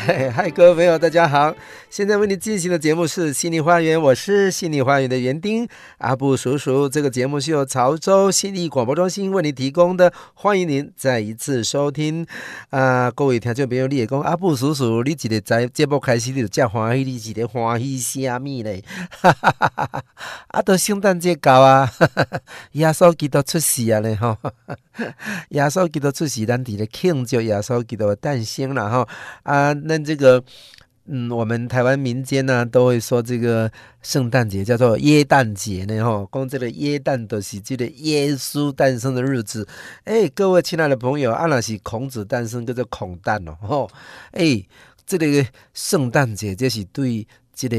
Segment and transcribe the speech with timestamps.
[0.34, 1.54] 嗨，各位朋友，大家好！
[1.90, 5.66] 现在为您进行的节目是《心灵花园》，我是心灵花园的园丁
[5.98, 6.88] 阿布叔叔。
[6.88, 12.24] 这个节目是由潮州信义广播中心为您提供的，欢迎您再一次收听。
[12.68, 18.82] 啊、各位听众朋友，你也讲阿布叔叔，你记得在节目开始你就这欢喜，你记得欢喜什么呢？
[19.10, 20.04] 哈哈哈哈哈！
[20.46, 21.92] 啊，都圣诞节到啊，
[22.72, 24.38] 耶稣基督出世啊嘞哈！
[25.48, 29.08] 耶稣基督出世，咱伫咧庆祝耶稣基督的诞生了哈
[29.42, 29.98] 啊那。
[30.00, 30.42] 这个，
[31.12, 39.66] 嗯，我们台湾民间呢都会说这个圣诞节叫做耶诞节呢，吼，讲这个耶诞的是这个耶稣诞生的日子。
[40.04, 43.90] 哎，各位亲爱的朋友，啊，那是孔子诞生，叫做孔诞哦，吼，
[44.30, 44.62] 哎，
[45.04, 45.44] 这个
[45.74, 47.76] 圣诞节就是对这个。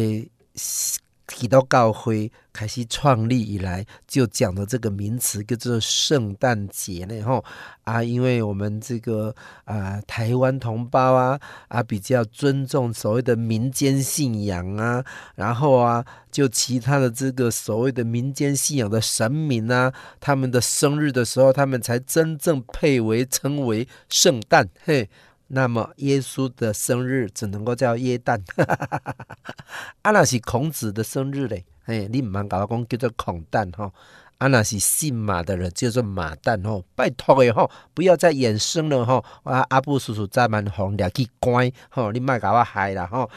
[1.32, 7.44] 提到教会开始创立以来，就讲的这个名词叫做圣诞节呢，吼
[7.86, 15.04] 啊，因为我们这个啊、台湾同胞啊啊比较尊重所谓的民间信仰啊，
[15.36, 25.10] 然后啊就其他的这个所谓的民间信仰的神明啊，他们的生日的时候，他们才真正配为称为圣诞，嘿。
[25.54, 28.42] 那么耶稣的生日只能够叫耶诞，
[30.02, 33.92] 啊那是孔子的生日嘞，哎，你唔通搞我讲叫做孔诞哈，
[34.38, 43.30] 啊那是姓马的人叫做马诞吼，拜托诶吼，不要再衍生了吼，啊阿布叔叔再蛮红两句乖吼，你莫搞我害啦吼，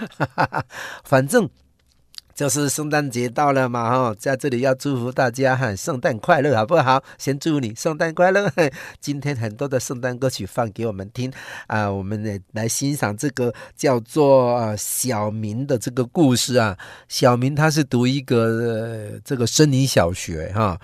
[1.03, 1.51] 反正。
[2.35, 7.01] 就是圣诞节到了嘛，哈，在这里要祝福大家哈，圣诞快乐，好不好？
[7.17, 8.51] 先祝你圣诞快乐。
[9.01, 11.33] 今天很多的圣诞歌曲放给我们听
[11.69, 16.77] 啊，我们来来欣赏这个叫做小明的这个故事啊。
[17.09, 20.77] 小明他是读一个、这个森林小学哈，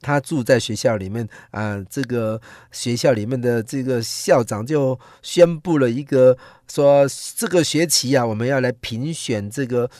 [0.00, 6.38] 他住在学校里面啊，这个学校里面的这个校长就宣布了一个
[6.72, 7.04] 说，
[7.36, 9.90] 这个学期啊，我们要来评选这个。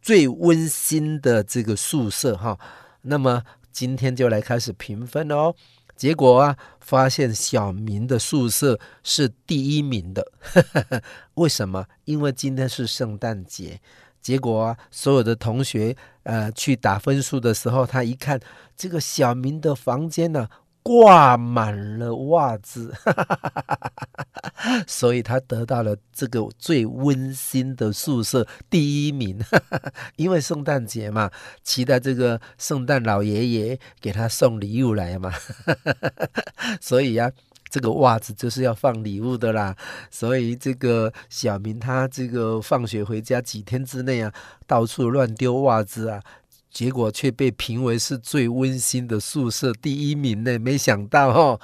[0.00, 2.58] 最温馨的这个宿舍哈，
[3.02, 5.54] 那么今天就来开始评分哦。
[5.96, 10.32] 结果啊，发现小明的宿舍是第一名的，
[11.34, 11.86] 为什么？
[12.06, 13.80] 因为今天是圣诞节。
[14.22, 18.40] 结果啊，所有的同学呃去打分数的时候，他一看
[18.76, 20.48] 这个小明的房间呢、
[20.82, 22.94] 挂满了袜子，
[24.86, 29.38] 所以他得到了这个最温馨的宿舍第一名。
[30.16, 31.30] 因为圣诞节嘛，
[31.62, 35.32] 期待这个圣诞老爷爷给他送礼物来嘛，
[36.80, 37.30] 所以呀、
[37.68, 39.76] 这个袜子就是要放礼物的啦。
[40.10, 44.32] 所以这个小明他这个放学回家几天之内啊，
[44.66, 46.22] 到处乱丢袜子啊。
[46.70, 51.60] 结果却被评为是最温馨的宿舍第一名呢，没想到哦，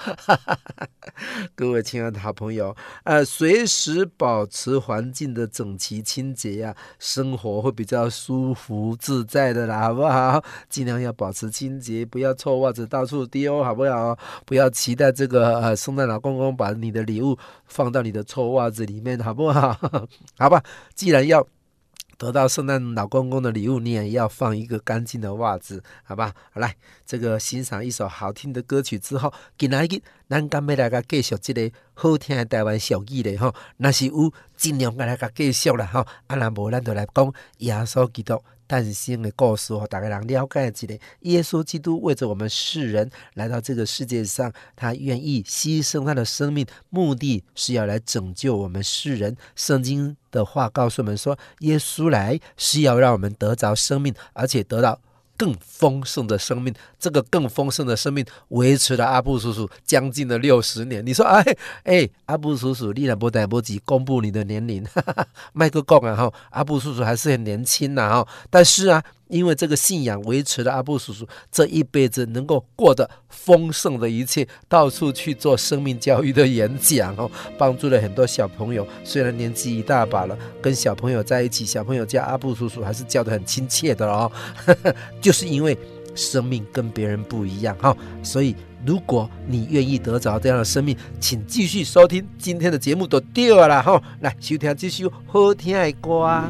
[1.55, 10.43] 各位亲爱的好朋友，呃，随时保持环境的整齐清洁呀，生活会比较舒服自在的啦，好不好？
[10.69, 14.19] 尽量要保持清洁，不要臭袜子到处丢，好不好？
[14.45, 19.79] 不要期待这个呃圣诞老公公把你的礼物放到你的臭袜子里面，好不好？
[20.37, 20.63] 好吧，
[20.95, 21.47] 既然要。
[22.19, 26.33] 得到圣诞老公公的礼物，你也要放一个干净的袜子，好吧？
[26.53, 38.43] 好，来，这个欣赏一首好听的歌曲之后，今仔日咱干要来个继续这个好听的台湾小语嘞吼，那是有尽量来个继续啦吼，啊，那无咱就来讲耶稣基督。
[38.67, 40.99] 诞生的故事，大家人了解一下。
[41.21, 49.37] 耶稣基督为着我们世人来到这个世界上，他愿意牺牲他的生命，目的是要来拯救我们世人。
[49.55, 55.01] 圣经的话告诉我们说，耶稣来是要让我们得着生命，而且得到。
[55.39, 56.75] 更丰盛的生命，
[57.07, 61.07] 这个更丰盛的生命维持了阿布叔叔将近了六十年。
[61.07, 64.85] 你说，哎哎，阿布叔叔，你来不来不及公布你的年龄？
[65.55, 69.01] 麦克讲啊，哈，阿布叔叔还是很年轻呐，哈，但是啊。
[69.29, 78.87] 因为这个信仰维持了阿布叔叔这一辈子能够过得丰盛的一切，到处去做生命教育的演讲哦，帮助了很多小朋友。
[79.03, 84.31] 虽然年纪一大把了，跟小朋友在一起，小朋友叫阿布叔叔还是叫得很亲切的哦。
[85.21, 85.77] 就是因为
[86.17, 87.97] 生命跟别人不一样哈。
[88.23, 94.03] 所以，如果你愿意得着这样的生命，请继续收听今天的节目都对了哈。
[94.21, 96.43] 来，收听这首好听的歌。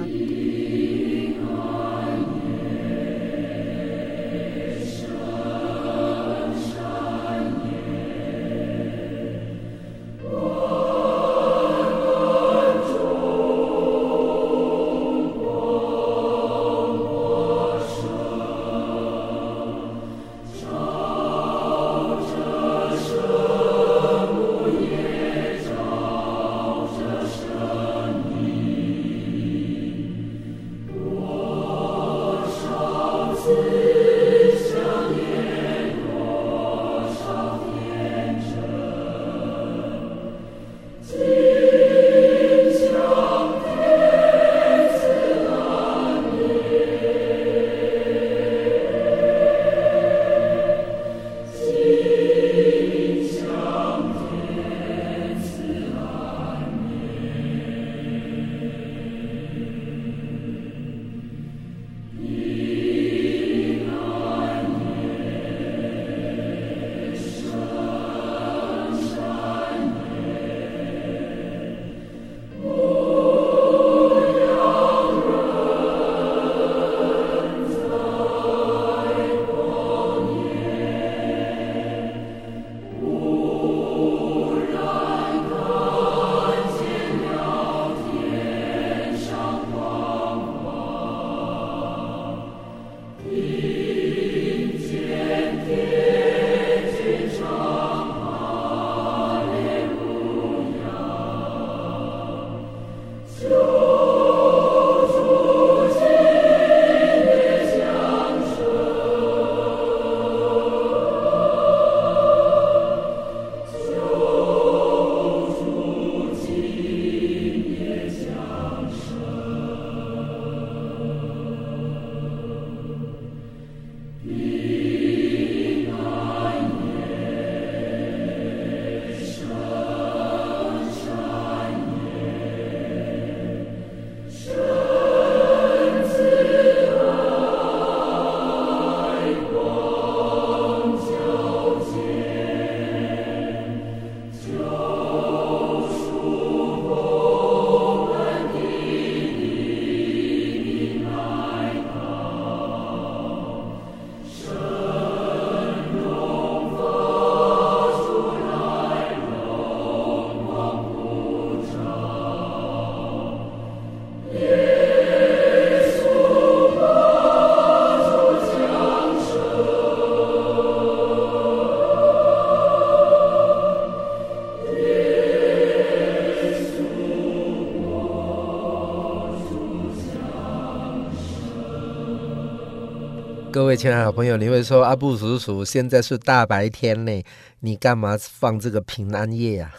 [183.77, 187.23] 亲爱的好朋友，你会说阿布叔叔现在是大白天呢，
[187.61, 189.71] 你干嘛放这个平安夜啊？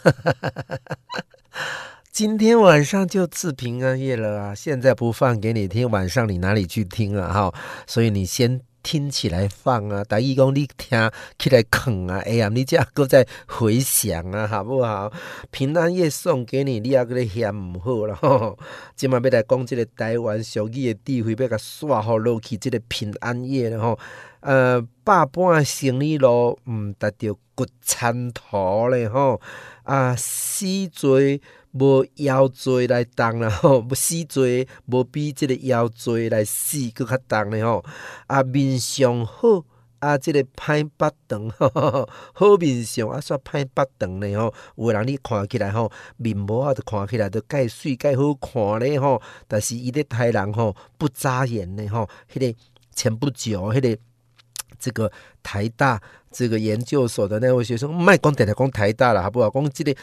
[2.11, 4.55] 今天晚上就至平安夜了啊！
[4.55, 7.33] 现在不放给你听，晚上你哪里去听啊？
[7.33, 7.53] 哈，
[7.87, 8.61] 所以你先。
[8.87, 15.11] 听起来放啊，大义公你听起来啃啊，哎呀，你这个在回响啊，好不好？
[15.51, 18.57] 平安夜送给你，你也搁咧嫌唔好了吼。
[18.95, 22.55] 今晚要来讲这个台湾俗语的智慧，要甲刷好落去。
[22.55, 23.99] 这个平安夜了吼，
[24.39, 29.41] 呃，百般生理路，唔达到骨参头咧吼，
[29.83, 31.41] 啊，死罪。
[31.73, 37.83] 无腰椎来动啦 吼，不死罪无比这个腰椎来死搁较重咧吼。
[38.27, 39.63] 啊，面上好
[39.99, 44.53] 啊，这个歹巴肠 吼，好面相啊，煞歹巴肠咧吼。
[44.75, 49.21] 有人你看起来吼，面无啊，就看起来都介水介好看咧吼。
[49.47, 52.07] 但是伊咧台人吼不眨眼咧吼。
[52.33, 52.57] 迄、个
[52.95, 53.97] 前不久，迄、那个
[54.79, 59.49] 这个台大这个研究所的那位学生，莫讲直直讲台大啦，好不好？
[59.49, 59.95] 讲这个。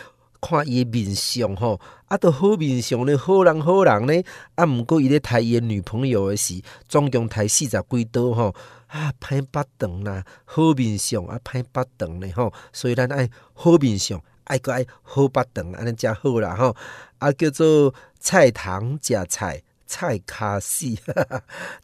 [0.47, 4.23] 看伊的面相吼，啊，都好面相咧，好人好人咧，
[4.57, 8.55] 啊，毋过伊咧抬伊的女朋友的时，总共抬四十几刀吼，
[8.89, 16.77] 啊，歹巴肠啦，好面相啊，歹巴肠咧吼，所以咱爱好面相，爱搁爱好巴肠，安尼才好啦吼，
[17.19, 20.95] 啊，叫做菜头食菜，菜骹死，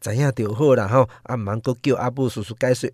[0.02, 2.90] 知影就好啦吼，啊，毋通搁叫阿布叔叔解说。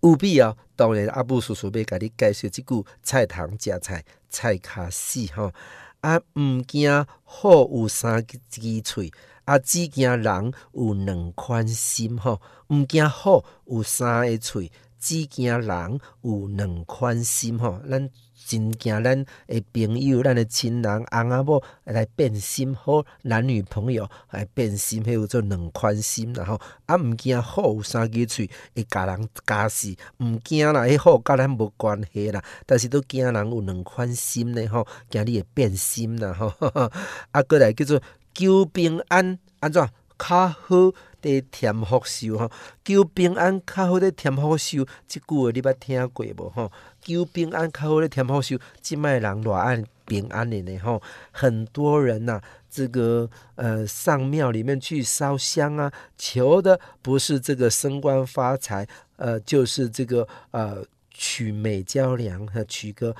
[0.00, 5.52] 有必要，当然阿布叔叔要甲你介绍即句菜头食菜，菜卡死吼。
[6.00, 9.12] 啊，毋惊虎有三支喙，
[9.44, 12.40] 啊，只惊人有两款心吼。
[12.68, 17.80] 毋惊虎有三个喙，只惊人有两款心吼。
[17.90, 18.08] 咱
[18.46, 36.46] 真惊咱的朋友、咱的亲人、翁仔某来变心，好男女朋友来变心，迄有做两宽心，然后啊，毋惊虎有三支喙会甲人咬死，毋惊啦，迄虎甲咱无关系啦，但是都惊人有两宽心咧吼，惊你会变心啦吼，
[37.32, 38.00] 啊，过来叫做
[38.32, 39.82] 求平安，安怎
[40.18, 40.92] 较好？
[41.26, 42.50] 在添福寿吼，
[42.84, 46.70] 求平安较好咧添福寿，即句话你捌听过无吼？
[47.00, 51.02] 求平安较好咧添福寿，即卖人偌爱平安的呢吼。
[51.32, 63.16] 很多人呐、啊，这个呃上庙里面去烧香啊，求的不是这个升官发财，呃，就是这个呃娶美娇娘，和娶个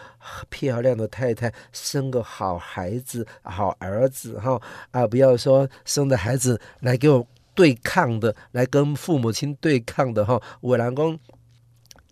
[0.49, 4.61] 漂亮的太太，生个好孩子、好儿子哈
[4.93, 5.07] 啊！
[5.07, 7.27] 不要说生的孩子来给我。
[7.57, 11.19] 对抗的，来跟父母亲对抗的哈，有人讲，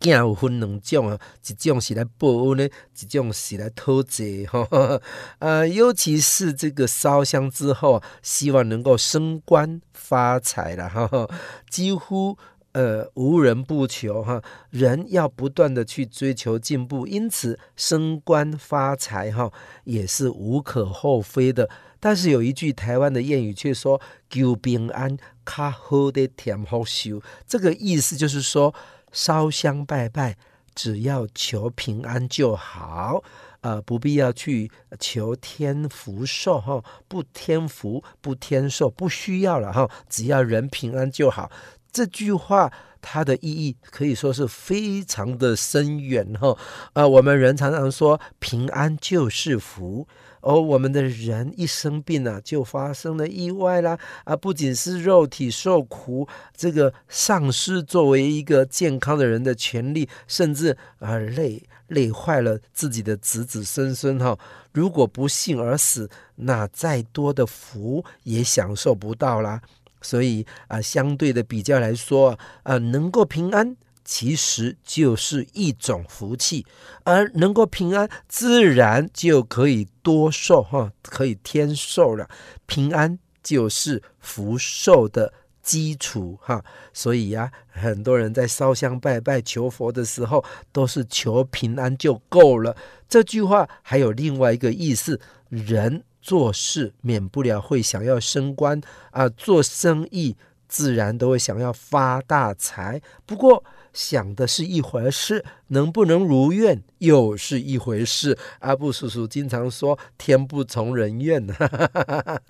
[0.00, 4.66] 囝有分两种啊，一种是来报恩的，一种是来讨债哈。
[5.38, 11.28] 呃，尤其是这个烧香之后，希望能够升官发财了哈，
[11.70, 12.36] 几乎
[12.72, 14.42] 呃无人不求哈。
[14.70, 19.52] 人要不断的去追求进步，因此升官发财哈
[19.84, 21.68] 也是无可厚非的。
[22.04, 28.74] 但是有一句台湾的谚语却说“求平安，卡好的添福寿”，这个意思就是说，
[29.10, 30.36] 烧香拜拜，
[30.74, 33.24] 只要求平安就好，
[33.62, 34.70] 呃，不必要去
[35.00, 41.50] 求添福寿哈，不添福不添寿，不需要了哈，只要人平安就好。
[41.90, 42.70] 这句话
[43.00, 46.54] 它的意义可以说是非常的深远哈，
[46.92, 50.06] 呃，我们人常常说平安就是福。
[50.44, 54.36] 而我们的人一生病啊，就发生了意外啦啊！
[54.36, 64.38] 不仅是肉体受苦，这个丧失作为一个健康的人的权利，甚至啊累累坏了自己的子子孙孙哈。
[64.72, 69.62] 如果不幸而死，那再多的福也享受不到啦。
[70.02, 73.74] 所以啊，相对的比较来说啊，能够平安。
[74.04, 76.66] 其实就是一种福气，
[77.04, 82.28] 而能够平安，自然就可以多寿哈，可以添寿了。
[82.66, 85.32] 平安就是福寿的
[85.62, 92.76] 基础哈，所以呀，很多人在烧香拜拜求佛的时候，都是求平安就够了。
[93.08, 95.18] 这句话还有另外一个意思：
[95.48, 98.80] 人做事免不了会想要升官
[99.12, 100.36] 啊，做生意
[100.68, 103.00] 自然都会想要发大财。
[103.24, 103.64] 不过，
[103.94, 108.36] 想的是一回事，能不能如愿又是一回事。
[108.58, 112.42] 阿布叔叔经常说“天不从人愿”哈哈哈哈。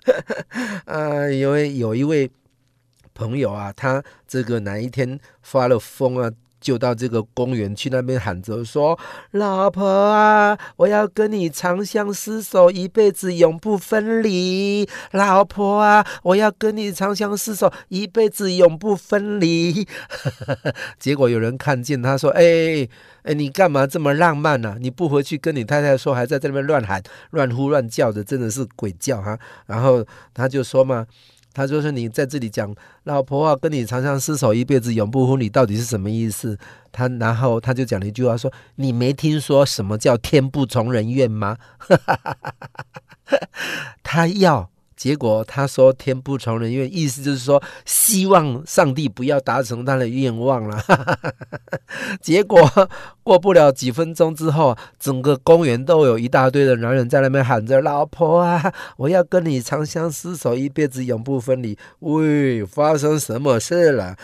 [0.85, 2.29] 啊，因为有一位
[3.13, 6.29] 朋友啊，他这个哪一天发了疯啊。
[6.65, 8.97] 就到这个公园去，那边喊着说
[9.33, 14.89] ：“老婆啊，我要跟你长相厮守，一辈子永不分离。
[15.11, 19.87] 老婆啊，我要跟你长相厮守，一辈子永不分离。”
[20.97, 22.89] 结果有人看见他说：“哎
[23.21, 24.77] 哎，你干嘛这么浪漫呢、啊？
[24.81, 30.03] 你不回去跟你太太说，还在这边乱喊、乱呼、乱叫的，真的是鬼叫哈！”然后
[30.33, 31.05] 他就说嘛。
[31.55, 36.59] 他就是你在这里讲，老婆啊，跟你长相厮守一辈子，永不分离，到底是什么意思？
[36.91, 41.57] 他然后他就讲了一句话说：“你没听说什么叫天不从人愿吗？”
[44.03, 44.69] 他要。
[44.95, 50.81] 结果他说“天不从人愿”，意思就是说希望上帝不要达成他的愿望了。
[52.21, 52.61] 结果
[53.23, 64.15] 过不了几分钟之后，整个公园都有一大堆的男人在那边喊着：“老婆啊，我要跟你长相厮守一辈子，永不分离。”喂，发生什么事了？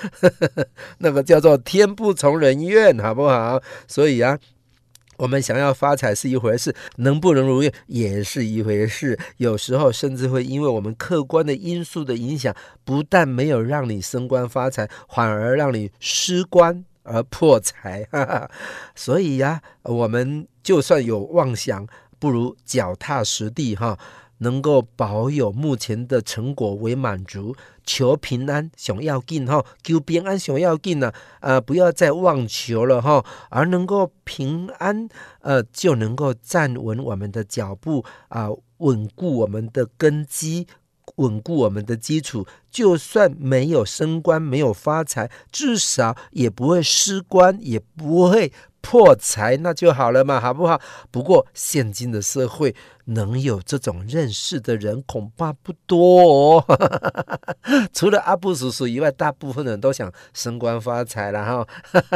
[0.99, 3.61] 那个叫做“天不从人愿”，好不好？
[3.87, 4.37] 所以啊。
[5.21, 9.19] 我们想要发财是一回事，能不能如愿也是一回事。
[9.37, 18.03] 有时候甚至会因为我们客观的因素的影响，不但没有让你升官发财，反而让你失官而破财。
[18.11, 18.51] 哈哈，
[18.95, 21.85] 所以呀，我们就算有妄想，
[22.17, 23.99] 不如脚踏实地哈。
[24.41, 27.55] 能够保有目前的成果为满足，
[27.85, 35.07] 求平安想要紧哈，求平安想要紧呢，呃，不要再妄求了哈，而能够平安，
[35.41, 40.67] 呃，就能够站稳我们的脚步啊，稳固我们的根基，
[41.17, 42.45] 稳固我们的基础。
[42.71, 50.81] 就算没有升官，没有发财，至少也不会失官，也不会破财那就好了嘛，好不好？
[51.11, 56.65] 不过现今的社会能有这种认识的人恐怕不多哦。
[57.93, 61.67] 除了阿布叔叔以外，大部分人都想升官发财了哈。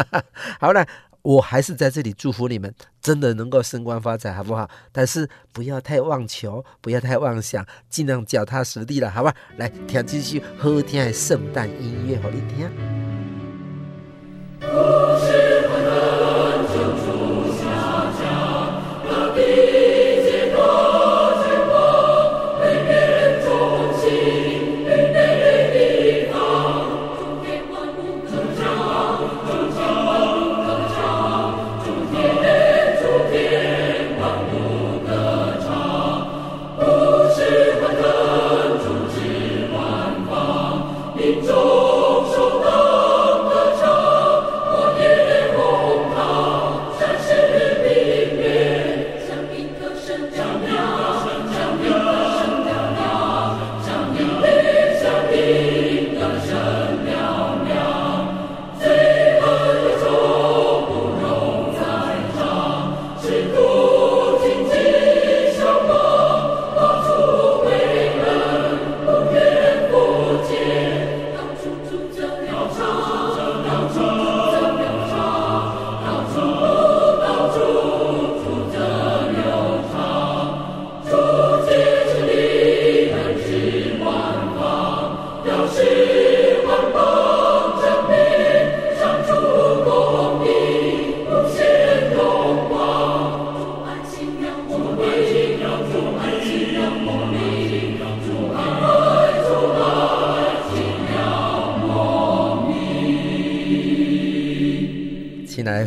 [0.60, 0.86] 好了，
[1.22, 4.70] 我还是在这里祝福你们，真的能够升官发财，好不好？
[4.92, 9.34] 但是不要太妄求，不要太妄想，尽量脚踏实地了，好吧？
[9.58, 12.70] 来，听继续好听的圣诞音乐，好你听。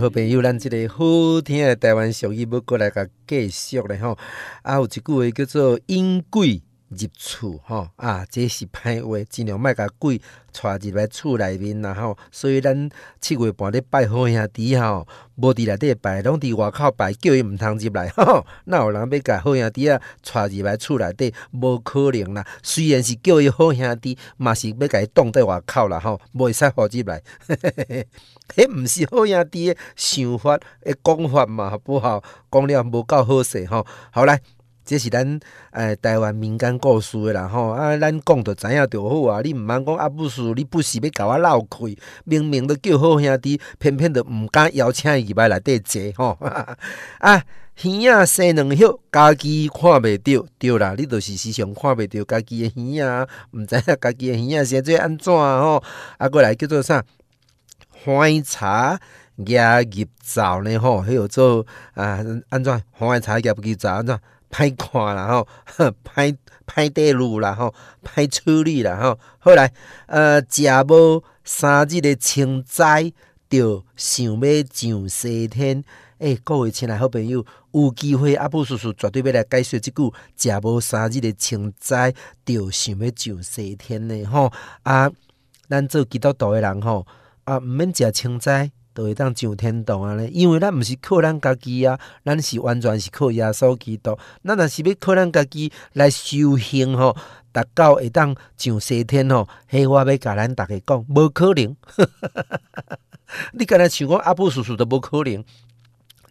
[0.09, 4.17] 好朋友，咱即个好听的台湾俗语要过来甲继续咧吼，
[4.63, 10.19] 啊，有一句话叫做因鬼入厝吼，啊，这是歹话，尽量莫甲鬼
[10.63, 12.17] 带入来厝内面啦吼。
[12.31, 12.89] 所以咱
[13.21, 18.47] 七月半咧拜好兄弟吼，无伫内底拜，拢伫外口拜，叫伊毋通入来 吼。
[18.65, 22.47] 那有人要甲好兄弟啊带入来厝内底，无可能啦。
[22.63, 27.23] 虽然是叫伊好兄弟，嘛是要甲伊挡在外口啦吼，无会使互入来。
[28.55, 32.23] 迄毋是好兄弟的想法诶，讲法嘛，好不好？
[32.51, 33.87] 讲了无够好势吼。
[34.11, 34.41] 好来，
[34.89, 35.39] 这是咱
[35.73, 37.69] 诶、台湾民间故事诶啦吼。
[37.69, 39.43] 啊，咱讲着知影着好啊。
[39.45, 41.95] 你毋通讲阿布叔，你不是要甲我闹开？
[42.25, 46.39] 明明都叫好兄弟，偏偏都毋敢邀请伊来内底坐吼。
[47.21, 47.45] 啊，
[47.83, 55.83] 耳仔生两叶，家己看袂着，着啦，你着是时常看袂着家己诶耳仔，毋知影家己诶耳仔生做安怎吼？
[56.17, 57.05] 啊，过来叫做啥？
[58.07, 58.99] 欢茶
[59.45, 60.79] 夹入灶呢？
[60.79, 62.25] 吼，迄号做啊？
[62.49, 63.93] 安怎欢茶夹入灶？
[63.93, 64.19] 安怎
[64.51, 65.29] 歹看啦？
[65.29, 65.47] 吼，
[66.05, 67.55] 歹歹带路啦？
[67.55, 68.97] 吼，歹处理啦？
[69.01, 69.73] 吼，后来
[70.07, 73.13] 呃，食无三日的清斋，
[73.49, 75.85] 就想要上西天。
[76.19, 82.13] 诶、各位亲爱好朋友，有机会阿布叔叔绝对要来解说这句：食无三日的清斋，
[82.45, 84.25] 就想要上西天呢？
[84.25, 85.11] 吼啊，
[85.69, 87.07] 咱做基督徒的人吼。
[87.45, 90.17] 啊，毋免食清斋，都会当上天堂啊！
[90.17, 94.19] 咧，因为咱毋是靠咱家己啊，咱是完全是靠耶稣基督。
[94.43, 97.17] 咱若是要靠咱家己来修行吼，
[97.53, 101.77] 达到会当上西天吼，迄我要甲咱逐个讲，无可能。
[103.55, 105.45] 你敢若想讲阿布叔叔都无可能。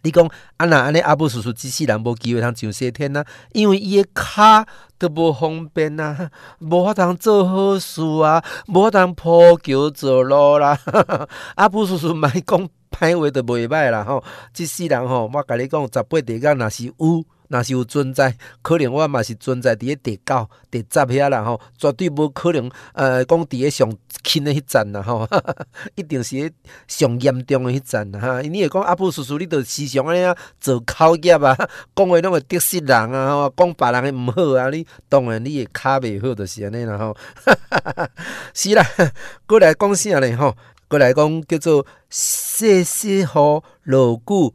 [0.02, 4.66] 你讲啊，若安尼阿布叔叔即世人无机会通上西天啊，因为伊个骹
[4.98, 6.30] 都无方便啊，
[6.60, 10.78] 无法通做好事啊，无法通铺桥走路啦。
[11.56, 17.24] 阿布叔叔莫讲歹话都袂歹啦吼，即世人吼，我甲你讲，十八地甲若是有。
[17.48, 22.70] 若是有存在，可能我嘛是存在伫咧第九、第十遐啦吼，绝对无可能。
[22.92, 23.90] 呃，讲伫咧上
[24.22, 25.26] 轻的迄站啦吼，
[25.96, 26.52] 一定是咧
[26.86, 28.40] 上严重的迄站啦哈。
[28.42, 31.56] 你会讲阿布叔叔，你着时常安尼啊做口业啊，
[31.96, 37.16] 讲话拢会得失人啊，吼，讲别人的毋好啊，你当然你会骹袂好，就是安尼啦吼。
[38.52, 38.84] 是啦，
[39.46, 40.54] 过来讲啥咧吼？
[40.88, 43.26] 过来讲叫做细细雨
[43.84, 44.54] 落久。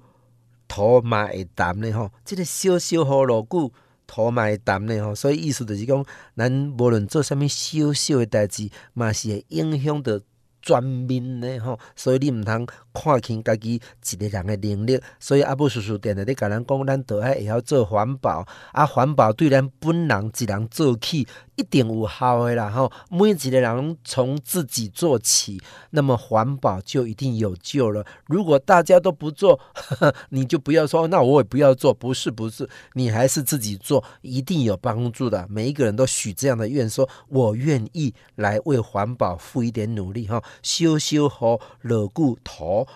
[0.73, 3.71] 土嘛会澹咧吼，即、个小小雨落久，
[4.07, 6.03] 土嘛会澹咧吼，所以意思就是讲，
[6.35, 10.19] 咱无论做啥物小小诶代志，嘛是会影响着
[10.63, 14.99] 全面咧吼，所以你毋通看清家己一个人的能力。
[15.19, 18.45] 所以阿布叔叔定定咧甲咱讲，咱都爱会晓做环保。
[18.71, 22.69] 啊，环保对咱本人一人做起，一定有效的啦。
[22.69, 25.59] 吼，每一个人从自己做起，
[25.91, 28.05] 那么环保就一定有救了。
[28.27, 31.93] 如果大家都不做，呵呵，你就不要说，那我也不要做。
[31.93, 35.47] 不是，不是，你还是自己做，一定有帮助的。
[35.49, 40.27] 每一个人都许这样的愿，说我愿意来为环保付一点努力。
[40.27, 42.37] 哈，修修好，落骨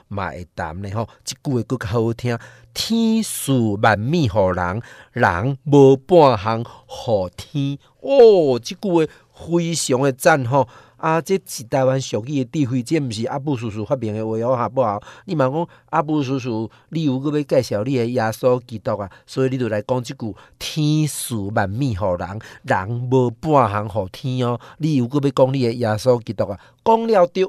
[0.08, 0.90] 嘛会淡的。
[0.90, 2.38] 哈，这句话佫较好听。
[2.74, 4.82] 天赐万米互人，
[5.14, 7.78] 人无半项互天。
[8.02, 11.20] 哦，即句话非常的赞吼啊！
[11.22, 15.02] 这是台湾俗语的智慧，这毋是阿布叔叔发明的话哦，好不好？
[15.26, 24.60] 你嘛讲阿布叔叔，你有个要介绍你的耶稣基督啊，所以你就来讲即句：天赐万米互人，人无半项互天哦。
[24.78, 27.44] 你有个要讲你的耶稣基督啊，讲了对，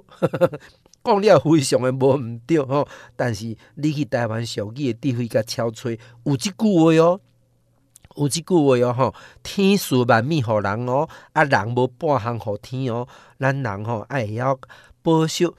[1.05, 2.87] 讲了非常的无毋对吼。
[3.17, 7.21] 但是你去台湾俗语的智慧甲超吹，有这句话哟。
[8.17, 13.07] 有这句话哟，吼，天赐万米互人哦，啊，人无半项互天哦。
[13.39, 14.59] 咱人吼爱要
[15.03, 15.55] 保守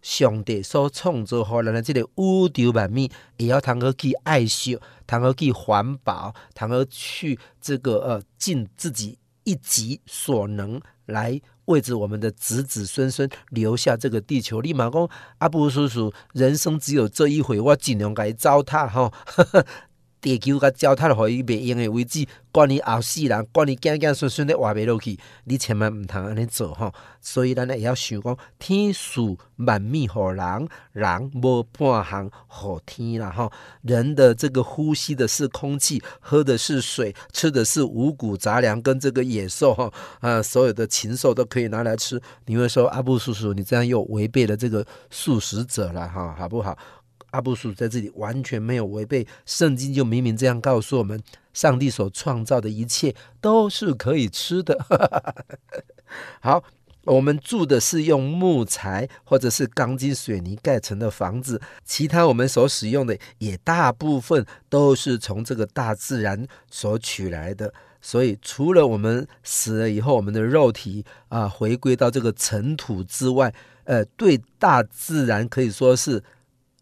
[0.00, 4.78] 上帝所创造互咱的这个宇宙万米，也要通好去爱惜，
[5.08, 14.60] 通好去环保，通好去这个呃尽自己一己所能来为着我们的子子孙孙留下这个地球。
[14.60, 19.12] 立马讲阿布叔叔，人生只有这一回，我尽量该糟蹋哈。
[20.24, 26.90] 地球甲糟蹋互伊袂用诶位置，管你后世人，管你子子孙孙的活袂落去，你千万毋通安尼做吼。
[27.20, 33.52] 所以咱会晓想讲，天数万米互人，人无半项互天啦吼。
[33.82, 42.18] 人的这个呼吸的是空气，喝的是水，吃的是五谷杂粮，跟这个野兽哈啊，所有的禽兽都可以拿来吃。
[42.46, 46.78] 你会说阿布叔叔，你这样又违背了这个素食者了哈，好不好？
[47.34, 51.20] 阿布叔在这里完全没有违背圣经，就明明这样告诉我们：
[51.52, 54.78] 上帝所创造的一切都是可以吃的。
[56.40, 56.62] 好，
[57.02, 67.74] 我们住的是用木材或者是钢筋水泥盖成的房子，其他我们所使用的也大部分都是从这个大自然所取来的。
[68.00, 73.52] 所以，除了我们死了以后，我们的肉体啊回归到这个尘土之外，
[73.84, 76.22] 呃，对大自然可以说是。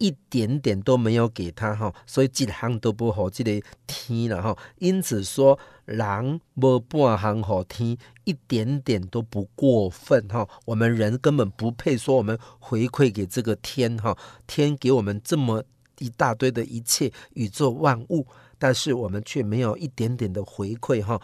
[0.03, 4.59] 一点点都没有给他哈，所以一行都不好，这个天了哈。
[4.81, 10.49] 因此说，人无半行好天，一点点都不过分哈。
[10.65, 14.19] 我们人根本不配说我们回馈给这个天哈。
[14.45, 15.62] 天给我们这么
[15.99, 18.27] 一大堆的一切宇宙万物，
[18.59, 21.21] 但是我们却没有一点点的回馈哈。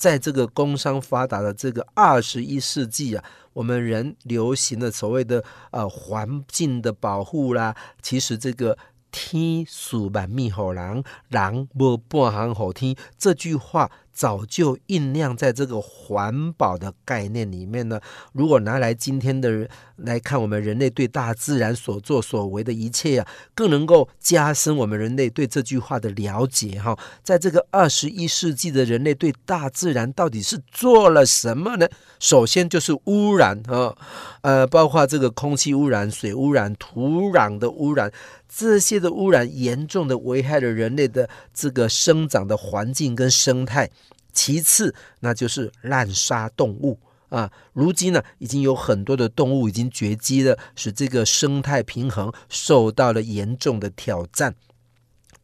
[0.00, 3.22] 在这个工商发达的这个二十一世纪啊。
[3.52, 8.78] 我们人流行的所谓的呃环境的保护啦，其实这个
[9.10, 13.90] 天数万米好人，人无半行好天这句话。
[14.20, 17.98] 早就酝酿在这个环保的概念里面呢。
[18.34, 26.94] 如果拿来今天的来看，我们人类对大自然所作所为的一切啊，更能够加深我们人类对这句话的了解哈。
[27.22, 31.88] 在这个二十一世纪的人类对大自然到底是做了什么呢？
[32.18, 33.96] 首先就是污染啊，
[34.42, 38.12] 呃，包括这个空气污染、水污染、土壤的污染。
[38.52, 43.88] 这些的污染严重的危害了人类的这个生长的环境跟生态。
[44.32, 47.50] 其次，那就是滥杀动物啊。
[47.72, 54.54] 如今呢，已经有很多的动物已经绝迹了，使这个生态平衡受到了严重的挑战。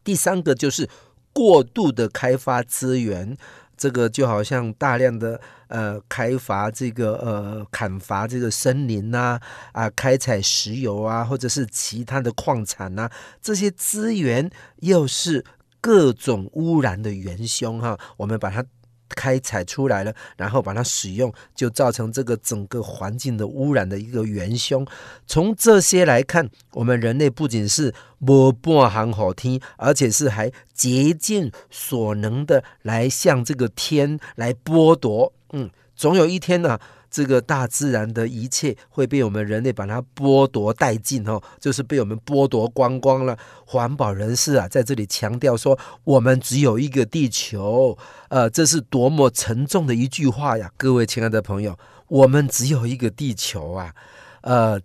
[0.03, 0.89] 第三个就是
[1.31, 3.37] 过度的开发资源。
[3.77, 9.39] 这个就好像大量的呃开发这个呃砍伐这个森林呐
[9.71, 13.09] 啊，开采石油啊或者是其他的矿产呐，
[13.41, 15.45] 这些资源又是
[15.79, 18.65] 各种污染的元凶哈，我们把它。
[19.09, 24.85] 开采出来了，然后把它使用，就造成这个整个环境的污染的一个元凶。
[25.25, 35.33] 从这些来看，我们人类不仅是摸半行好听，而且是还竭尽所能的来向这个天来剥夺。
[35.53, 36.79] 嗯，总有一天呢、
[37.17, 43.35] 这个大自然的一切会被我们人类把它剥夺殆尽哦，就是被我们剥夺光光了。
[43.65, 47.97] 环保人士啊，在这里强调说，我们只有一个地球，
[48.29, 50.71] 呃，这是多么沉重的一句话呀！
[50.77, 51.75] 各位亲爱的朋友，
[52.07, 53.95] 我们只有一个地球啊，
[54.41, 54.79] 呃，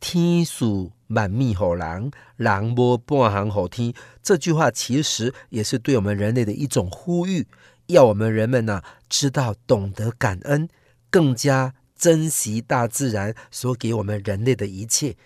[0.00, 3.94] 天赐万米给人，人无半项给天。
[4.24, 7.46] 这句话其实也是对我们人类的一种呼吁，
[7.86, 10.68] 要我们人们呢、知道懂得感恩。
[11.16, 15.16] 更加珍惜大自然所给我们人类的一切，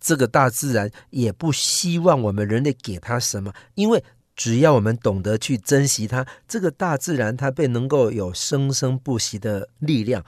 [0.00, 4.02] 这个大自然也不希望我们人类给他什么，因为
[4.34, 10.24] 只要我们懂得去珍惜它，这个大自然它便能够有生生不息的力量。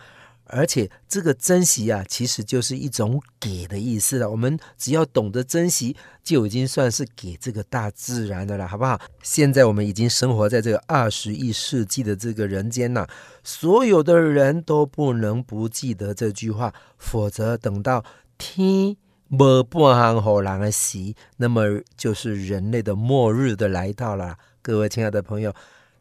[0.49, 4.31] 而且这个珍惜啊，其实就是一种给的意思了。
[4.31, 9.01] 我们只要懂得珍惜，就已经算是给这个大自然的了，好不好？
[9.23, 13.07] 现在我们已经生活在这个二十一世纪的这个人间呐，
[13.45, 18.05] 所有的人都不能不记得这句话，否则等到
[18.37, 18.97] 天
[19.29, 24.37] 没半行好人的时，那么就是人类的末日的来到了。
[24.63, 25.55] 各位亲爱的朋友。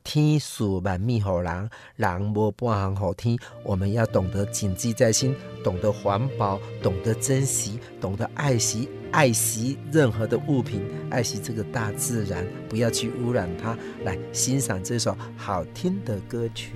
[0.07, 3.37] 天数万物予人，人无半行好天。
[3.61, 13.77] 我们要懂得谨记在心，懂得环保，懂得珍惜，懂得爱惜，爱惜任何的物品，爱惜这个大自然，不要去污染它。
[14.05, 16.71] 来欣赏这首好听的歌曲。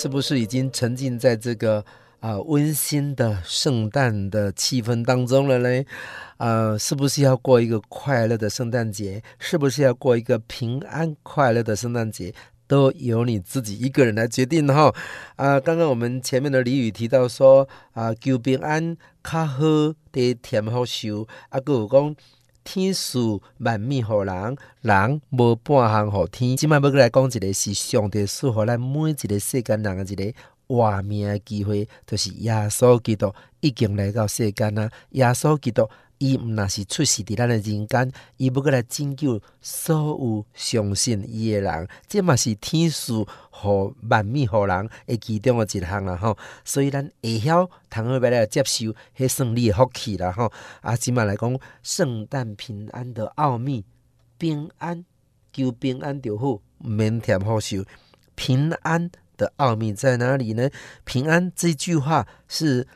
[0.00, 1.84] 是不是已经沉浸在这个
[2.20, 5.84] 啊、温馨的圣诞的气氛当中了呢？
[6.38, 9.22] 啊、是不是要过一个快乐的圣诞节？
[9.38, 12.32] 是不是要过一个平安快乐的圣诞节？
[12.66, 14.90] 都由你自己一个人来决定哈。
[15.36, 19.62] 啊、刚刚我们前面的俚语提到说啊，求平安较好
[20.10, 22.16] 得甜好受，啊，阁有讲。
[22.62, 23.18] 天赐
[23.58, 26.56] 万物予人，人无半项好天。
[26.56, 30.32] 今摆要来讲一个，是上帝赐予咱每一个世间人的一个
[30.68, 34.90] 活命的机会，就是耶稣基督已经来到世间啊！
[35.10, 35.88] 耶稣基督
[36.20, 46.36] 伊毋那是出世伫咱诶人间，伊要过来拯救所有相信伊诶人，这嘛是天赐互万物互人诶其中诶一项啦吼。
[46.62, 50.52] 所以咱会晓通好要来接受，迄算你诶福气啦吼。
[50.82, 53.82] 啊，即嘛来讲，圣诞平安的奥秘，
[54.36, 55.02] 平安
[55.54, 57.82] 求平安就好，免添好受。
[58.34, 60.68] 平安的奥秘在哪里呢？
[61.04, 62.86] 平安这句话是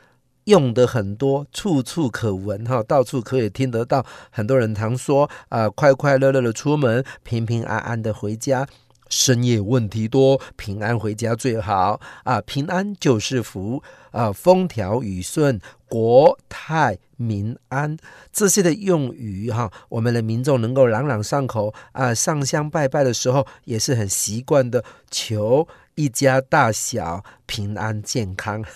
[0.45, 4.05] 用的很多，处处可闻哈，到处可以听得到。
[4.31, 8.67] 很多人常说啊、快快乐乐的出门，平平安安的回家。
[9.07, 12.41] 深夜问题多，平安回家最好啊！
[12.41, 14.31] 平安就是福啊！
[14.31, 17.95] 风调雨顺，国泰民安，
[18.33, 22.15] 这些的用语哈，我们的民众能够朗朗上口啊！
[22.15, 28.65] 上香拜拜的时候也是很习惯的，求一家大小平安健康。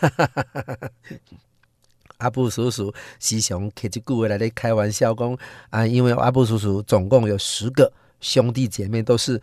[2.19, 5.37] 阿布叔叔时常开这句话来咧开玩笑讲
[5.71, 9.41] 啊，因为阿布叔叔总共有十个兄弟姐妹，都是。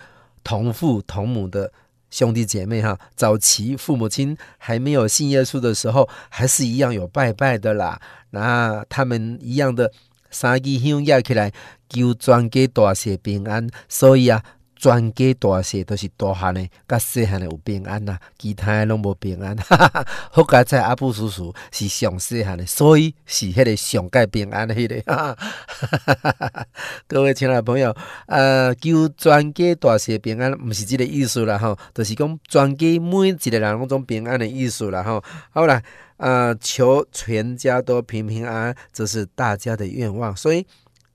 [0.48, 1.72] 同父同母的
[2.08, 8.00] 兄弟姐妹哈，早期父母亲还没有信耶稣的时候，还是一样有拜拜的啦。
[8.30, 9.90] 那他们一样的
[10.30, 11.52] 三支香压起来，
[11.88, 13.68] 求全家大小平安。
[13.88, 14.40] 所以啊。
[14.86, 19.56] 全家大细都是大汉的，甲细汉的有平安呐，其他拢无平安。
[19.56, 25.02] 哈哈，好佳在阿布叔叔是上细汉的，所以是迄个上盖平安的迄个。
[25.12, 26.66] 哈哈哈哈，
[27.08, 27.92] 各位亲爱朋友，
[28.26, 35.20] 呃，求全家大细平安，毋是即个意思啦吼，就是讲全家每一个人拢总平安的意思啦吼。
[35.50, 35.82] 好啦，
[36.18, 40.64] 呃，求全家都平平安安，这是大家的愿望，所以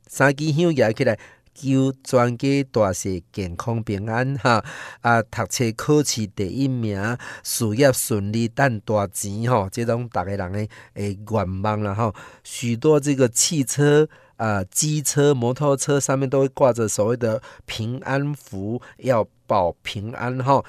[0.07, 1.17] 三支香举起来。
[1.53, 4.63] 求全家大细健康平安 哈
[5.01, 5.21] 啊！
[5.21, 9.69] 读册考试第一名，事业顺利，赚大钱吼！
[9.69, 12.13] 这种逐个人的诶愿望啦吼。
[12.43, 20.63] 许多这个汽车啊、机车、摩托车上面都会挂着所谓的平安符，要保平安哈。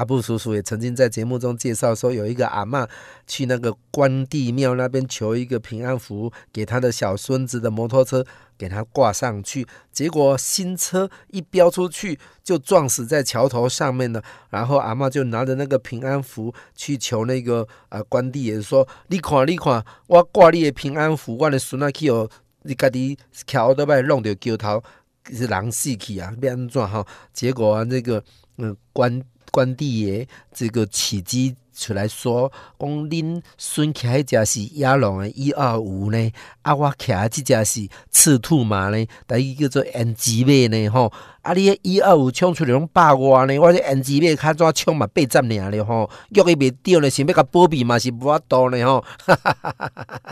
[0.00, 2.88] 阿布叔叔也曾经在节目中介绍说，有一个阿嬷
[3.26, 8.24] 去那个关帝庙那边求一个平安符，给他的小孙子的摩托车
[8.56, 14.24] 给他挂上去，结果新车一飙出去就撞死在桥头上面了。
[14.48, 22.26] 然后阿嬷就拿着那个平安符去求那个呃关帝爷说：“你看，你看，我挂你的平安符，我的孙仔去哦，
[22.62, 24.82] 你家己桥都要弄掉桥头
[25.30, 27.06] 是人死去啊，变安怎哈？
[27.34, 28.24] 结果啊，那个
[28.56, 36.32] 嗯关。”关帝爷这个奇迹出来说，讲恁孙骑的是野狼的一二五呢，
[36.62, 41.10] 啊我骑的这只是赤兔马呢，第一个叫做 N G 马呢吼，
[41.40, 50.22] 啊你一二五冲出来拢百外呢，我这 N G 马较怎冲嘛八十尔呢吼，约伊袂掉呢，想要甲保庇嘛是无法度呢吼，哈哈哈哈哈！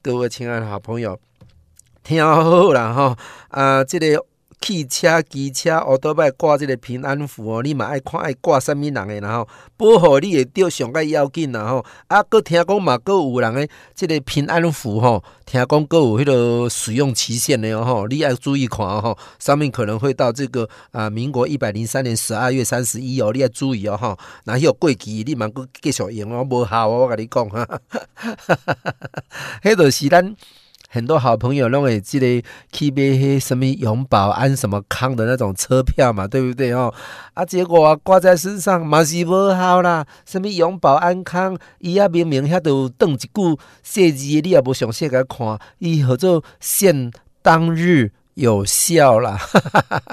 [0.00, 1.18] 各位亲爱的好朋友，
[2.04, 3.16] 听好啦吼，
[3.48, 4.24] 啊这个。
[4.62, 9.46] 汽车、机车、乌多摆挂这个平安符哦，你嘛爱看爱挂什么人诶，然后
[9.76, 27.66] 保护你会着上个要紧然后啊，阁听讲嘛，阁有人诶，这个平安符吼，听讲阁有迄个使用期限诶哦吼，你爱注意看吼，上面可能会到这个啊，民国一百零三年十二月三十一哦，你爱注意哦吼，那有过期你嘛阁继续用哦，无效哦，我甲你讲哈，
[29.64, 30.36] 迄个是咱。
[30.94, 36.92] 很多好朋友拢会记得 KBA 什么永保安什么康的那种车票嘛，对不对哦？
[37.32, 40.06] 啊，结果啊挂在身上嘛是无效啦。
[40.26, 48.12] 什么永保安康，伊啊明明遐都登一句细字，你也无详细甲看，伊叫做限当日。
[48.34, 49.38] 有效啦，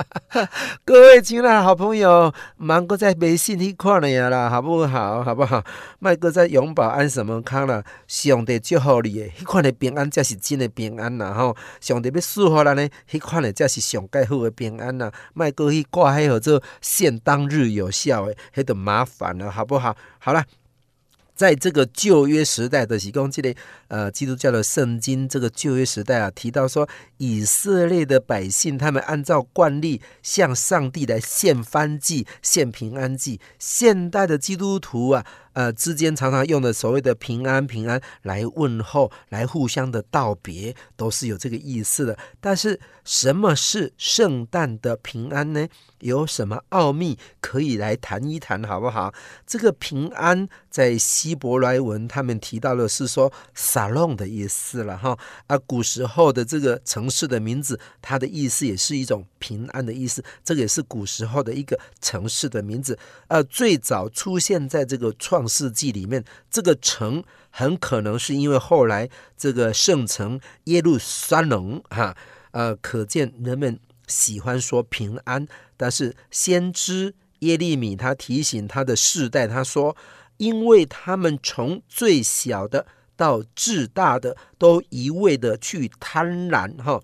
[0.83, 5.23] 各位亲爱的好朋友，芒果在微信里看了呀啦，好不好？
[5.23, 5.63] 好不好？
[5.99, 7.81] 麦哥在永保安什么康啦？
[8.07, 11.55] 上帝祝福你诶，迄款的平安才是真的平安呐吼！
[11.79, 15.09] 上帝要赐福咱呢，迄款的才是上盖好的平安呐。
[15.33, 19.95] 麦哥去挂迄号做限当日有效诶，迄都麻烦了，好不好？
[20.19, 20.43] 好了。
[21.35, 23.55] 在这个旧约时代的时光，这里
[23.89, 33.39] 呃，基督教的圣经这个旧约时代啊，提到说以色列的百姓，他们按照惯例向上帝来献燔祭、献平安祭。
[33.59, 35.25] 现代的基督徒啊。
[35.53, 42.17] 呃，之间常常用的所谓的平安平安来问候，来互相的道别，都是有这个意思的。
[42.39, 45.67] 但是，什么是圣诞的平安呢？
[45.99, 49.13] 有什么奥秘可以来谈一谈，好不好？
[49.45, 53.33] 这个平安在希伯来文，他们提到的是说
[53.79, 55.17] 沙龙的意思了哈。
[55.47, 60.21] 啊，古时候的这个城市的名字，它的意思也是一种平安的意思。
[60.43, 62.99] 这个也是古时候的一个城市的名字。
[63.29, 66.21] 呃，最早出现在这个创世纪里面，
[66.51, 72.17] 这个城很可能是因为后来这个圣城耶路撒冷哈，
[72.51, 75.47] 呃，可见人们喜欢说平安。
[75.77, 79.95] 但是先知耶利米他提醒他的世代，他说，
[80.35, 82.85] 因为他们从最小的。
[83.19, 87.01] 到至大的都一味的去贪婪哈，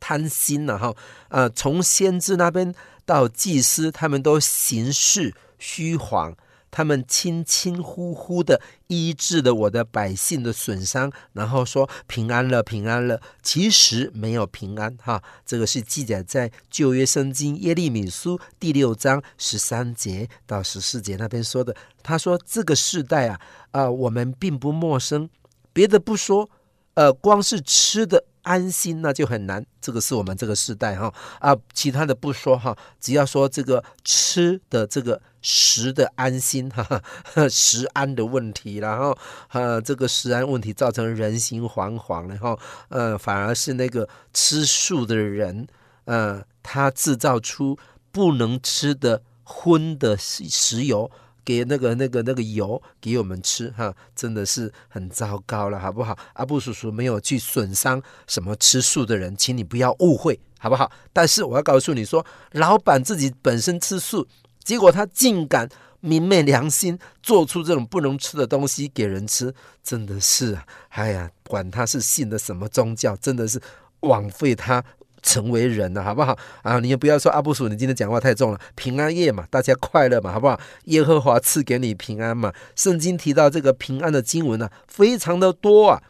[0.00, 0.96] 贪心了哈，
[1.28, 2.74] 呃，从先知那边
[3.04, 6.34] 到祭司，他们都行事虚晃，
[6.70, 15.22] 他们轻轻忽忽的医治了我的百姓的损伤，然后说平安了，平安了，其实没有平安哈。
[15.44, 21.74] 这个是记载在旧约圣经耶利米书第六章十三节到十四节那边说的。
[22.02, 23.40] 他说这个世代啊。
[23.70, 25.28] 啊、我们并不陌生。
[25.74, 26.48] 别的不说，
[26.94, 29.64] 呃，光是吃的安心那就很难。
[29.78, 37.02] 这个是我们这个时代哈啊，其他的不说哈，只要说这个吃的这个食的安心哈，哈，
[37.50, 39.16] 食安的问题，然后
[39.52, 45.66] 呃，这个食安问题造成人心惶惶，然后呃，反而是那个吃素的人，
[46.06, 47.78] 呃，他制造出
[48.10, 51.10] 不能吃的荤的食油。
[51.48, 56.14] 给那个那个那个油给我们吃哈，真的是很糟糕了，好不好？
[56.34, 60.92] 阿布叔叔没有去损伤什么吃素的人，请你不要误会，好不好？
[61.10, 62.22] 但是我要告诉你说，
[62.52, 64.28] 老板自己本身吃素，
[64.62, 65.66] 结果他竟敢
[66.02, 70.58] 泯灭良心，做出这种不能吃的东西给人吃，真的是，
[70.90, 73.58] 哎呀，管他是信的什么宗教，真的是
[74.00, 74.84] 枉费他。
[75.22, 76.78] 成为人了，好不好啊？
[76.78, 78.60] 你也不要说阿布叔，你今天讲话太重了。
[78.74, 80.58] 平安夜嘛，大家快乐嘛，好不好？
[80.84, 82.52] 耶和华赐给你平安嘛。
[82.76, 86.02] 圣经提到这个平安的经文呢、非常的多啊。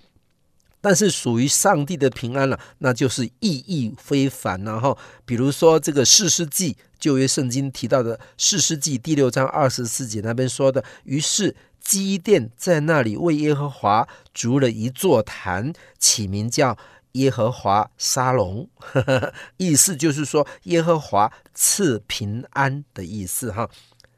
[0.80, 4.62] 但是属于上帝的平安了、那就是意义非凡。
[4.62, 16.78] 然后，比如说这个四世纪旧约圣经提到的四世纪第六章二十四节那边说的，于是基甸在那里为耶和华筑了一座坛，起名叫。
[17.12, 18.68] 耶和华沙龙，
[19.56, 23.68] 意思就是说耶和华赐平安的意思哈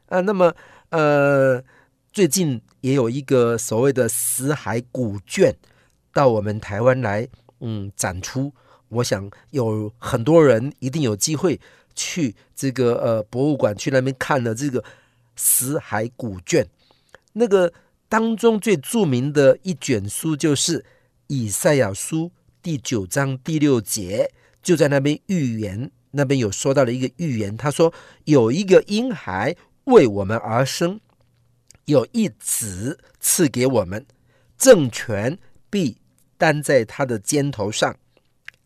[0.07, 0.19] 啊。
[0.21, 0.53] 那么
[0.89, 1.63] 呃，
[2.11, 5.55] 最近也有一个所谓的死海古卷
[6.13, 7.27] 到我们台湾来，
[7.61, 8.53] 嗯，展出。
[8.89, 11.59] 我想有很多人一定有机会
[11.95, 14.83] 去这个呃博物馆去那边看了这个
[15.37, 16.67] 死海古卷。
[17.33, 17.71] 那个
[18.09, 20.85] 当中最著名的一卷书就是
[21.27, 22.31] 以赛亚书。
[22.61, 24.31] 第九章第六节
[24.61, 27.91] 就在那边预言，那边有说到了一个预言，他说
[28.25, 29.55] 有一个婴孩
[29.85, 30.99] 为我们而生，
[31.85, 34.05] 有一子赐给我们，
[34.57, 35.39] 政权
[35.69, 35.97] 必
[36.37, 37.97] 担在他的肩头上，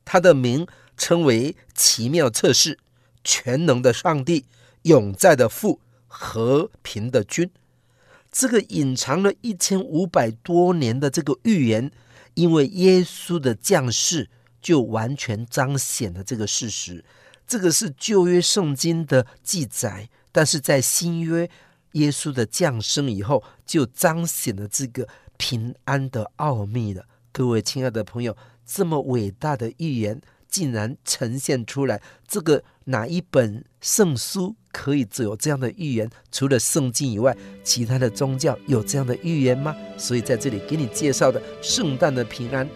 [0.03, 0.67] 他的名
[0.97, 2.77] 称为奇妙测试、
[3.23, 4.45] 全能的上帝、
[4.81, 7.49] 永在的父、和平的君。
[8.29, 11.89] 这个隐藏了一千五百多年的这个预言。
[12.35, 14.29] 因为耶稣的降世，
[14.61, 17.03] 就完全彰显了这个事实。
[17.47, 21.49] 这个是旧约圣经的记载，但是在新约
[21.93, 25.07] 耶稣的降生以后，就彰显了这个
[25.37, 27.05] 平安的奥秘了。
[27.31, 36.09] 各位亲爱的朋友，这么伟大的预言，竟然呈现出来，这个哪一本圣书可以只有这样的预言？
[36.33, 39.73] 除了圣经以外，其他的宗教有这样的预言吗？
[39.97, 42.67] 所以在这里给你介绍的圣诞的平安，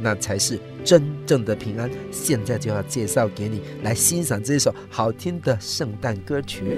[0.00, 1.88] 那才是真正的平安。
[2.10, 6.76] 现在就要介绍给你来欣赏这一首好听的圣诞歌曲。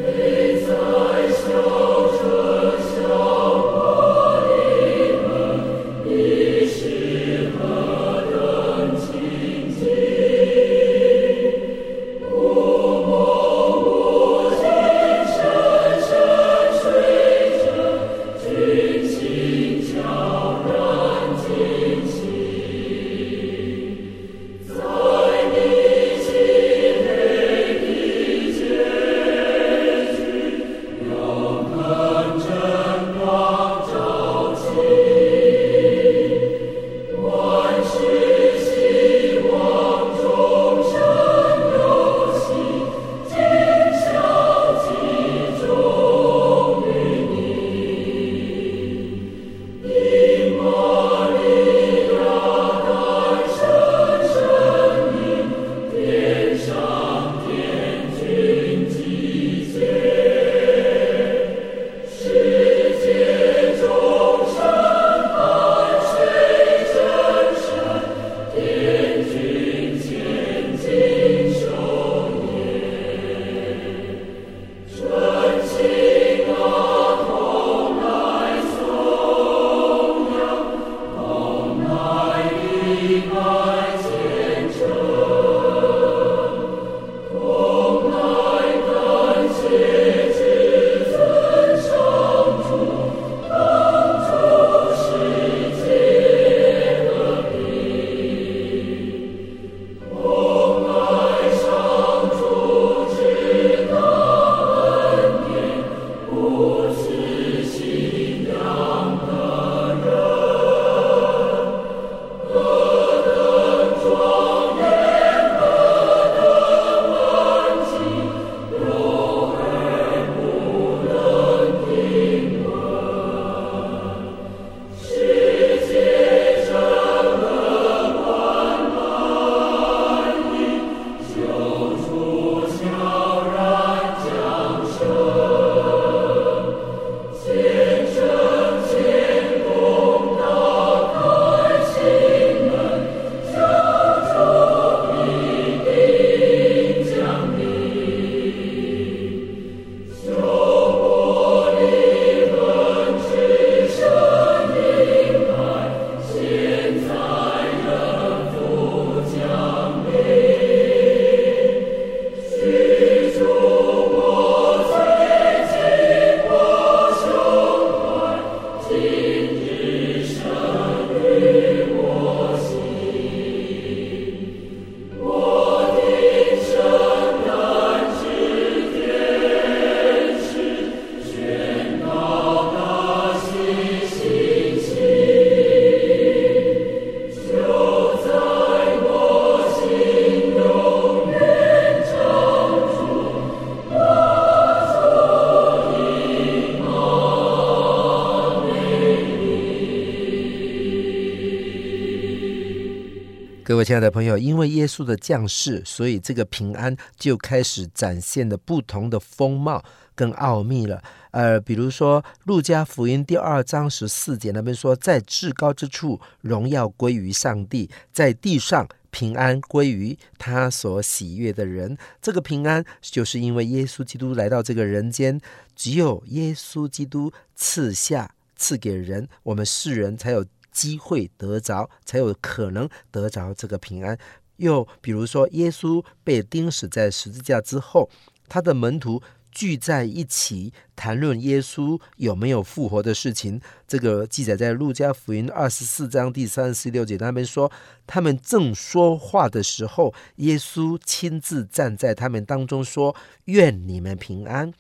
[203.87, 209.81] 亲爱的朋友，因为耶稣的降世，所以这个平安就开始展现的不同的风貌
[210.13, 211.01] 跟奥秘了。
[211.31, 221.97] 呃，比如说《路加福音》第二章十四节那边说，在至高之处荣耀归于上帝，在地上平安归于他所喜悦的人。
[222.21, 225.41] 这个平安就是因为耶稣基督来到这个人间，
[225.77, 230.45] 只有耶稣基督赐下赐给人，我们世人才有。
[230.77, 234.19] 机会得着，才有可能得着这个平安。
[234.57, 238.11] 又比如说，耶稣被钉死在十字架之后，
[238.47, 243.59] 他的门徒聚在一起谈论耶稣有没有复活的事情。
[243.89, 247.73] 这个记载在路加福音二十四章第三十六节，他们说，
[248.07, 253.17] 他们正说话的时候，耶稣亲自站在他们当中说
[253.47, 254.73] ：“愿你们平安。”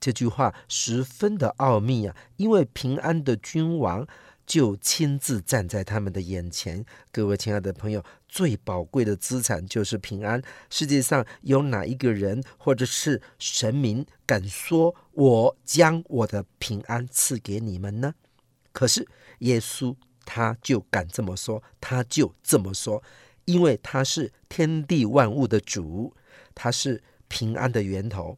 [0.00, 4.06] 这句话十分的奥秘啊，因为平安的君王。
[4.52, 6.84] 就亲自站在他们的眼前。
[7.10, 10.42] 各位亲爱的朋友，最宝贵的资产就是平安。
[10.68, 18.12] 世界上有哪一个人或者是神明敢说“我将我的平安赐给你们呢？”
[18.72, 19.96] 可是耶稣
[20.26, 23.02] 他就敢这么说，他就这么说，
[23.46, 26.14] 因为他是天地万物的主，
[26.54, 28.36] 他是平安的源头。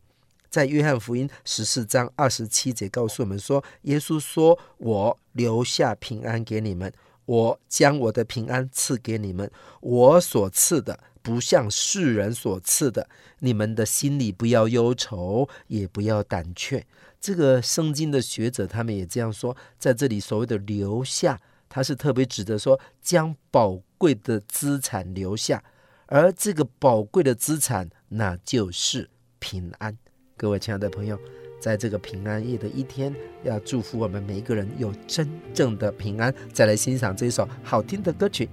[0.55, 6.93] 在约翰福音十四章二十七节告诉我们说，耶稣说：“我留下平安给你们，
[7.25, 9.51] 我将我的平安赐给你们。
[9.81, 13.09] 我所赐的不像世人所赐的，
[13.41, 16.87] 你们的心里不要忧愁，也不要胆怯。”
[17.21, 25.65] 这个圣经的学者他们也这样说，在这里所谓的留下，他是特别指的说将宝贵的资产留下，
[26.07, 29.99] 而这个宝贵的资产那就是平安。
[30.37, 31.17] 各位亲爱的朋友，
[31.61, 33.15] 在这个平安夜的一天，
[33.45, 36.35] 要祝福我们每一个人有真正的平安。
[36.53, 38.49] 再来欣赏这一首好听的歌曲。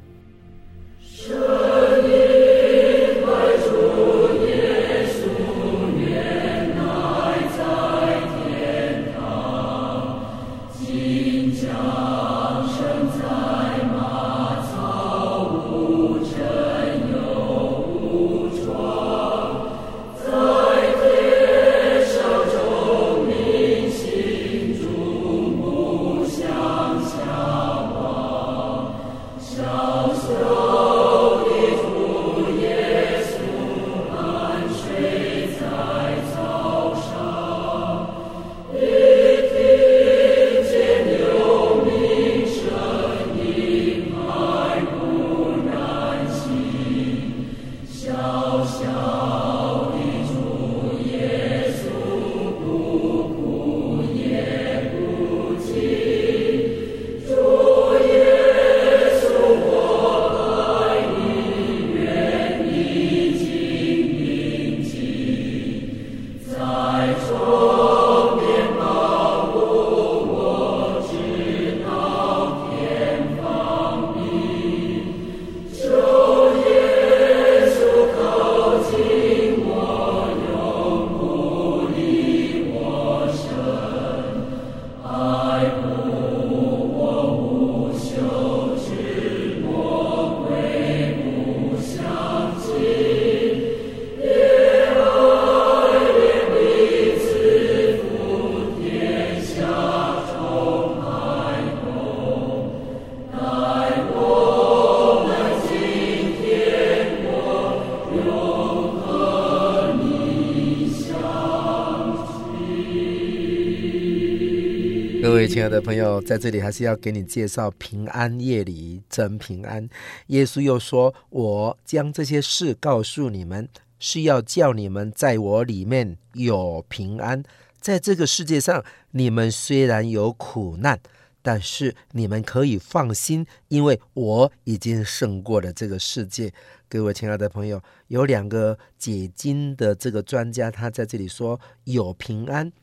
[115.71, 119.87] 的朋友，在这里还是要给你介绍平安夜里真平安。
[120.27, 127.41] 耶稣又说：“我将这些事告诉你们，是要叫你们在我里面有平安。
[127.79, 130.99] 在这个世界上，你们虽然有苦难，
[131.41, 136.51] 但是你们可以放心，因为我已经胜过了这个世界。”
[136.89, 142.73] 各位亲爱的朋友，有两个解经的这个专家，他在这里说：“有平安，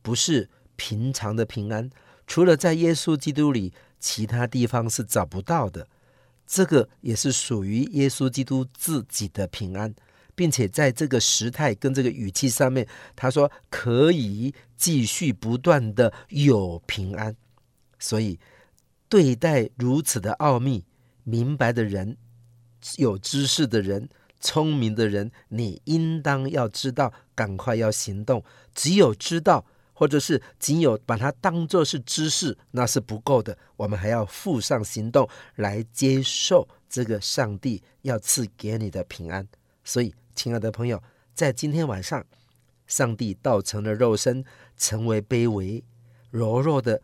[0.00, 1.88] 不是。”平常的平安，
[2.32, 5.86] 除了在耶稣基督里，其他地方是找不到的。
[6.46, 9.94] 这个也是属于耶稣基督自己的平安，
[10.34, 17.36] 并且在这个时态跟这个语气上面，他说可以继续不断的有平安。
[17.98, 18.40] 所以
[19.10, 20.86] 对待如此的奥秘，
[21.24, 22.16] 明白的人、
[22.96, 24.08] 有知识的人、
[24.40, 28.42] 聪明的人，你应当要知道，赶快要行动。
[28.74, 29.66] 只有知道。
[30.02, 33.56] 或者是仅有把它当做是知识，那是不够的。
[33.76, 39.46] 我们还要付上行动来接受这个上帝要赐给你的平安。
[39.84, 41.00] 所以，亲爱的朋友，
[41.32, 42.26] 在今天晚上，
[42.88, 44.44] 上帝道成了肉身，
[44.76, 45.84] 成为卑微
[46.32, 47.00] 柔弱的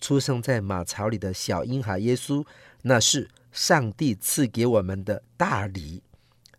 [0.00, 2.42] 出生在马槽里的小婴孩耶稣，
[2.80, 6.02] 那是上帝赐给我们的大礼，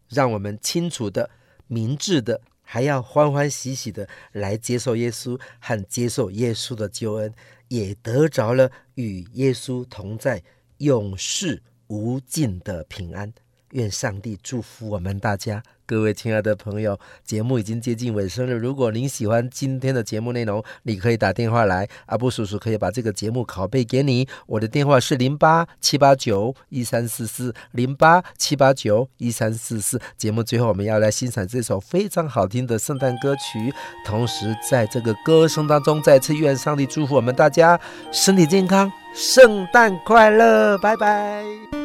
[0.10, 1.32] 让我们清楚的、
[1.66, 2.40] 明智的。
[2.66, 7.34] 还要欢欢喜喜的来接受耶稣和接受耶稣的救恩，
[7.70, 10.44] 也得着了与耶稣同在、
[10.80, 13.32] 永世无尽的平安。
[13.72, 15.64] 愿上帝祝福我们大家。
[15.88, 18.56] 各位亲爱的朋友，节目已经接近尾声了。
[18.56, 24.28] 如果您喜欢今天的节目内容，你可以打电话来，阿布叔叔可以把这个节目拷贝给你。
[24.48, 30.02] 我的电话是零八七八九一三四四零八七八九一三四四。
[30.18, 33.74] 节目最后，我们要来欣赏这首非常好听的圣诞歌曲。
[34.06, 37.80] 同时，在这个歌声当中，再次愿上帝祝福我们大家
[38.12, 41.85] 身体健康，圣诞快乐，拜拜。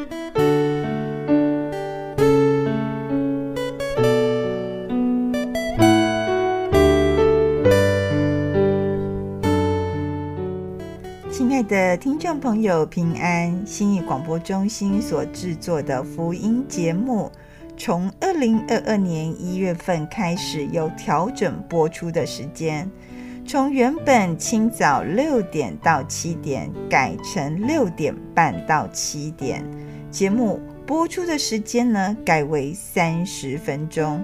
[11.41, 17.31] 亲爱的听众朋友平安，新义广播中心所制作的福音节目，
[17.75, 22.87] 从二零二二年一月份开始有调整播出的时间，
[23.43, 29.65] 从原本清早六点到七点，改成六点半到七点。
[30.11, 34.23] 节目播出的时间呢，改为三十分钟。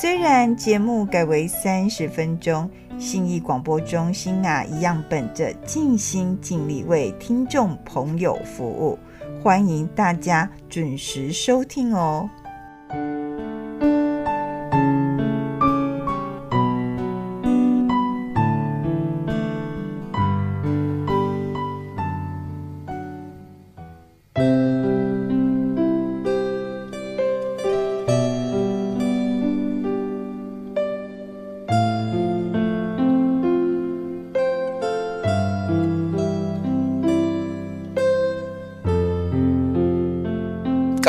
[0.00, 2.70] 虽然节目改为三十分钟。
[3.00, 8.98] 信义广播中心啊，一样本着尽心尽力为听众朋友服务，
[9.40, 12.28] 欢迎大家准时收听哦。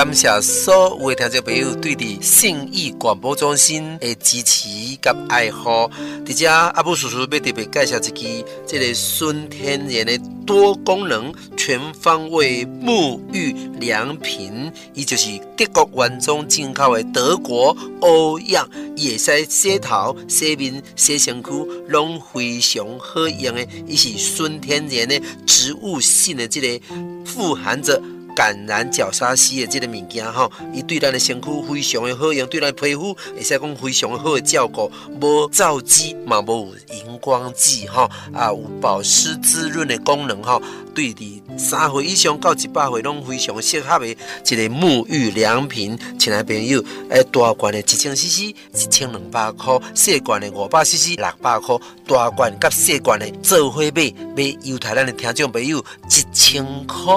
[0.10, 4.68] 感谢所有听众朋友对的信义广播中心的支持
[5.04, 5.88] 和爱护。
[6.26, 21.52] 在这阿布叔叔要特别介绍一支这个纯天然的多功能全方位沐浴良品，伊就是德国原装进口的德国欧阳，也使洗头、洗面、洗身躯，
[21.88, 23.64] 拢非常好用的。
[23.86, 26.84] 伊是纯天然的植物性的这个
[27.24, 28.02] 富含着。
[28.36, 40.62] 橄榄角鲨烯的这个物件吼，伊对咱的身躯非常的好用，对咱的皮肤会使讲非常的好的照顾，无皂基嘛，无荧光剂吼，啊有保湿滋润的功能吼，
[40.94, 45.98] 对的三岁以上到一百岁拢非常适合的一个沐浴良品。
[46.18, 51.78] 亲爱朋友，诶，大罐的一千 CC 一千两百块，细罐的五百 CC 六百块，
[52.08, 57.16] 大罐甲细罐的做伙买，买犹太咱的听众朋友一千块。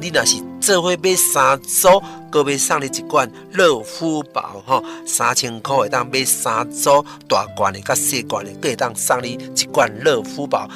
[0.00, 10.66] 你若是做伙买三组，阁要送你一罐乐肤宝吼，三千块会当买三组大罐的甲细罐的，阁会当送你一罐乐肤宝。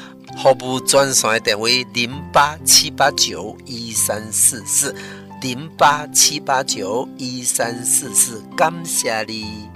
[0.43, 4.95] 服务专线的电话零八七八九一三四四
[5.41, 9.70] 零八七八九一三四四，感谢你。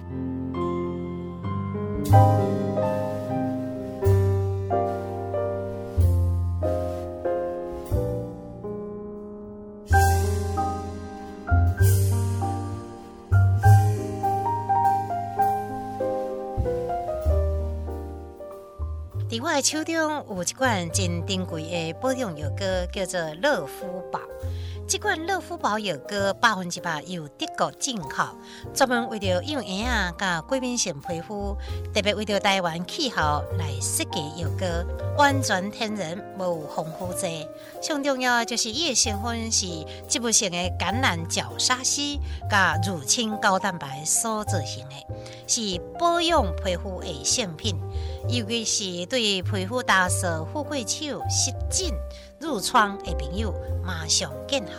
[19.33, 19.95] 在我的手中
[20.28, 24.20] 有一罐真珍贵的保养药膏，叫做乐肤宝。
[24.93, 28.26] 这款乐肤宝药膏百分之百由德国进口，
[28.74, 31.57] 专门为了幼儿啊、甲过敏性皮肤，
[31.95, 34.66] 特别为了台湾气候来设计药膏，
[35.16, 37.49] 完全天然，无防腐剂。
[37.80, 39.66] 上重要就是伊的成分是
[40.07, 42.20] 植物性的橄榄角鲨烯，
[42.51, 45.07] 加乳清高蛋白所制成的，
[45.47, 47.80] 是保养皮肤的圣品。
[48.28, 48.64] 尤其
[49.01, 51.90] 是对皮肤干涩、富贵手、湿疹、
[52.43, 54.72] 褥疮的朋友，马上见效，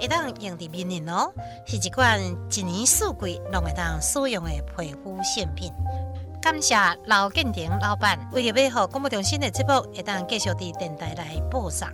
[0.00, 1.32] 会当用在面上哦。
[1.64, 2.20] 是一款
[2.50, 5.72] 一年四季拢会当使用的皮肤产品。
[6.42, 6.74] 感谢
[7.04, 11.86] 刘建廷老板，为了要好广播中心的节目，会当继续伫电台来播送。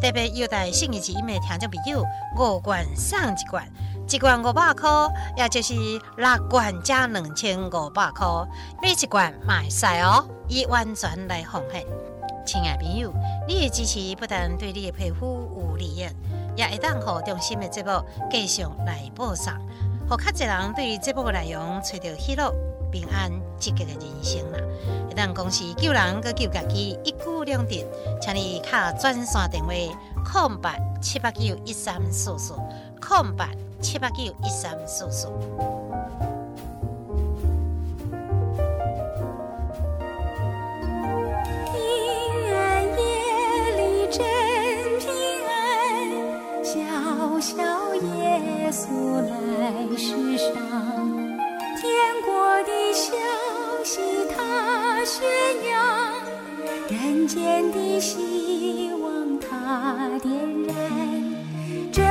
[0.00, 2.04] 特别优待信义之音的听众朋友，
[2.36, 3.64] 五罐送一罐。
[4.10, 4.88] 一罐五百块，
[5.36, 8.26] 也就是六罐加两千五百块，
[8.82, 11.84] 每一罐买晒哦，以完全来奉献。
[12.48, 13.12] 亲爱朋友，
[13.46, 16.08] 你的支持不但对你的皮肤有利益，
[16.56, 17.90] 也会当和中心的节目
[18.30, 19.60] 继续来补偿，
[20.08, 22.50] 和较侪人对于节目内容找到喜乐、
[22.90, 24.58] 平安、积极的人生啦。
[25.06, 27.86] 会当公司救人，佮救家己，一举两得，
[28.18, 29.74] 请你卡专线电话：
[30.24, 32.54] 空八七八九一三四四，
[32.98, 33.50] 空八
[33.82, 35.28] 七八九一三四四。
[47.40, 50.52] 小小耶稣来世上，
[51.80, 51.86] 天
[52.24, 52.32] 国
[52.64, 53.12] 的消
[53.84, 54.00] 息
[54.36, 55.24] 他宣
[55.70, 55.76] 扬，
[56.90, 60.32] 人间的希望他点
[60.66, 60.74] 燃，
[61.92, 62.04] 真